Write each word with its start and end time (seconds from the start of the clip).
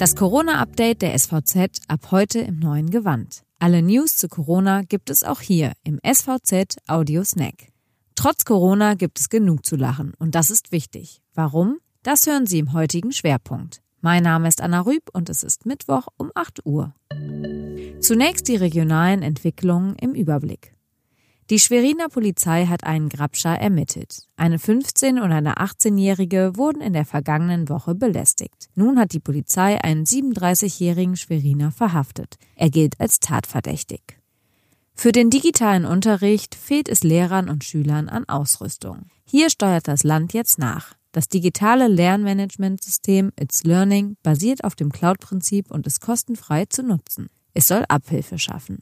Das 0.00 0.16
Corona-Update 0.16 1.02
der 1.02 1.18
SVZ 1.18 1.82
ab 1.86 2.10
heute 2.10 2.38
im 2.38 2.58
neuen 2.58 2.88
Gewand. 2.88 3.42
Alle 3.58 3.82
News 3.82 4.16
zu 4.16 4.28
Corona 4.28 4.80
gibt 4.80 5.10
es 5.10 5.22
auch 5.22 5.42
hier 5.42 5.74
im 5.84 6.00
SVZ 6.02 6.78
Audio 6.88 7.22
Snack. 7.22 7.68
Trotz 8.14 8.46
Corona 8.46 8.94
gibt 8.94 9.20
es 9.20 9.28
genug 9.28 9.66
zu 9.66 9.76
lachen 9.76 10.14
und 10.18 10.34
das 10.34 10.50
ist 10.50 10.72
wichtig. 10.72 11.20
Warum? 11.34 11.80
Das 12.02 12.26
hören 12.26 12.46
Sie 12.46 12.60
im 12.60 12.72
heutigen 12.72 13.12
Schwerpunkt. 13.12 13.82
Mein 14.00 14.22
Name 14.22 14.48
ist 14.48 14.62
Anna 14.62 14.80
Rüb 14.80 15.02
und 15.12 15.28
es 15.28 15.42
ist 15.42 15.66
Mittwoch 15.66 16.06
um 16.16 16.30
8 16.34 16.64
Uhr. 16.64 16.94
Zunächst 18.00 18.48
die 18.48 18.56
regionalen 18.56 19.20
Entwicklungen 19.20 19.96
im 19.96 20.14
Überblick. 20.14 20.72
Die 21.50 21.58
Schweriner 21.58 22.08
Polizei 22.08 22.66
hat 22.66 22.84
einen 22.84 23.08
Grabscher 23.08 23.50
ermittelt. 23.50 24.22
Eine 24.36 24.58
15- 24.58 25.20
und 25.20 25.32
eine 25.32 25.56
18-Jährige 25.56 26.52
wurden 26.54 26.80
in 26.80 26.92
der 26.92 27.04
vergangenen 27.04 27.68
Woche 27.68 27.96
belästigt. 27.96 28.68
Nun 28.76 29.00
hat 29.00 29.12
die 29.12 29.18
Polizei 29.18 29.82
einen 29.82 30.04
37-jährigen 30.04 31.16
Schweriner 31.16 31.72
verhaftet. 31.72 32.36
Er 32.54 32.70
gilt 32.70 33.00
als 33.00 33.18
tatverdächtig. 33.18 34.00
Für 34.94 35.10
den 35.10 35.28
digitalen 35.28 35.86
Unterricht 35.86 36.54
fehlt 36.54 36.88
es 36.88 37.02
Lehrern 37.02 37.48
und 37.48 37.64
Schülern 37.64 38.08
an 38.08 38.28
Ausrüstung. 38.28 39.06
Hier 39.24 39.50
steuert 39.50 39.88
das 39.88 40.04
Land 40.04 40.32
jetzt 40.32 40.60
nach. 40.60 40.94
Das 41.10 41.28
digitale 41.28 41.88
Lernmanagementsystem 41.88 43.32
It's 43.40 43.64
Learning 43.64 44.16
basiert 44.22 44.62
auf 44.62 44.76
dem 44.76 44.92
Cloud-Prinzip 44.92 45.72
und 45.72 45.88
ist 45.88 46.00
kostenfrei 46.00 46.66
zu 46.66 46.84
nutzen. 46.84 47.28
Es 47.54 47.66
soll 47.66 47.84
Abhilfe 47.88 48.38
schaffen. 48.38 48.78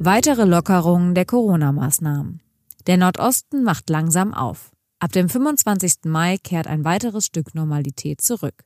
Weitere 0.00 0.44
Lockerungen 0.44 1.16
der 1.16 1.24
Corona-Maßnahmen. 1.24 2.40
Der 2.86 2.96
Nordosten 2.96 3.64
macht 3.64 3.90
langsam 3.90 4.32
auf. 4.32 4.70
Ab 5.00 5.10
dem 5.10 5.28
25. 5.28 6.04
Mai 6.04 6.36
kehrt 6.38 6.68
ein 6.68 6.84
weiteres 6.84 7.26
Stück 7.26 7.52
Normalität 7.56 8.20
zurück. 8.20 8.62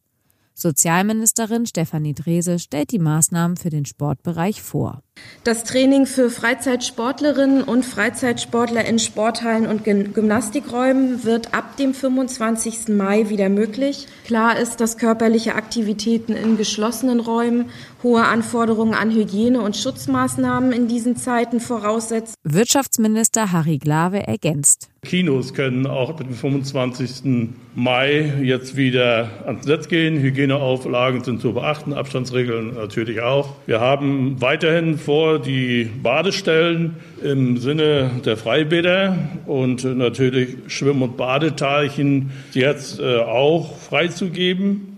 Sozialministerin 0.53 1.65
Stefanie 1.65 2.13
Drese 2.13 2.59
stellt 2.59 2.93
die 2.93 2.99
Maßnahmen 2.99 3.57
für 3.57 3.71
den 3.71 3.87
Sportbereich 3.87 4.61
vor. 4.61 5.03
Das 5.45 5.65
Training 5.65 6.07
für 6.07 6.31
Freizeitsportlerinnen 6.31 7.65
und 7.65 7.85
Freizeitsportler 7.85 8.85
in 8.85 9.01
Sporthallen 9.01 9.67
und 9.67 9.83
Gymnastikräumen 9.83 11.25
wird 11.25 11.53
ab 11.53 11.77
dem 11.77 11.95
25. 11.95 12.91
Mai 12.91 13.29
wieder 13.29 13.49
möglich. 13.49 14.07
Klar 14.25 14.57
ist, 14.57 14.81
dass 14.81 14.99
körperliche 14.99 15.57
Aktivitäten 15.57 16.35
in 16.35 16.57
geschlossenen 16.57 17.19
Räumen 17.19 17.71
hohe 18.05 18.23
Anforderungen 18.23 18.95
an 18.95 19.11
Hygiene- 19.11 19.61
und 19.61 19.77
Schutzmaßnahmen 19.77 20.73
in 20.73 20.87
diesen 20.87 21.17
Zeiten 21.17 21.59
voraussetzen. 21.59 22.35
Wirtschaftsminister 22.45 23.51
Harry 23.51 23.79
Glawe 23.79 24.25
ergänzt. 24.27 24.91
Kinos 25.05 25.53
können 25.53 25.89
auch 25.89 26.11
ab 26.11 26.19
dem 26.19 26.33
25. 26.33 27.51
Mai 27.75 28.33
jetzt 28.43 28.77
wieder 28.77 29.31
ans 29.47 29.67
Netz 29.67 29.89
gehen. 29.89 30.21
Hygieneauflagen 30.21 31.25
sind 31.25 31.41
zu 31.41 31.55
beachten, 31.55 31.93
Abstandsregeln 31.93 32.75
natürlich 32.75 33.21
auch. 33.21 33.57
Wir 33.67 33.81
haben 33.81 34.41
weiterhin 34.41 34.99
vor, 35.03 35.39
die 35.39 35.89
Badestellen 36.03 36.97
im 37.23 37.59
Sinne 37.59 38.11
der 38.25 38.37
Freibäder 38.37 39.17
und 39.47 39.85
natürlich 39.85 40.57
Schwimm- 40.69 41.03
und 41.03 41.17
Badeteilchen 41.17 42.33
jetzt 42.53 42.99
äh, 43.01 43.19
auch 43.19 43.77
freizugeben. 43.77 44.89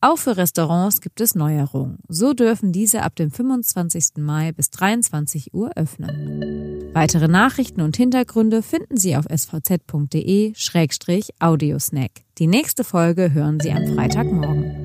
Auch 0.00 0.18
für 0.18 0.36
Restaurants 0.36 1.00
gibt 1.00 1.20
es 1.22 1.34
Neuerungen. 1.34 1.96
So 2.08 2.34
dürfen 2.34 2.72
diese 2.72 3.02
ab 3.02 3.16
dem 3.16 3.30
25. 3.30 4.18
Mai 4.18 4.52
bis 4.52 4.68
23 4.68 5.54
Uhr 5.54 5.70
öffnen. 5.76 6.90
Weitere 6.92 7.26
Nachrichten 7.26 7.80
und 7.80 7.96
Hintergründe 7.96 8.60
finden 8.62 8.98
Sie 8.98 9.16
auf 9.16 9.24
svz.de-audiosnack. 9.24 12.10
Die 12.36 12.46
nächste 12.46 12.84
Folge 12.84 13.32
hören 13.32 13.60
Sie 13.60 13.72
am 13.72 13.94
Freitagmorgen. 13.94 14.83